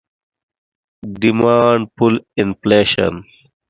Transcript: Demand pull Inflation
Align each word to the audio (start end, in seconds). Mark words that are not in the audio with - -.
Demand 1.21 1.93
pull 1.95 2.25
Inflation 2.35 3.21